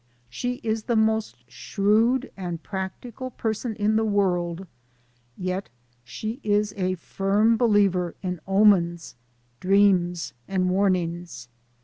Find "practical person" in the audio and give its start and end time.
2.63-3.75